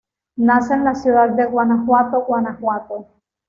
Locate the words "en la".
0.73-0.95